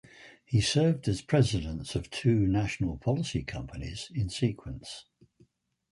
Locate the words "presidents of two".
1.27-2.47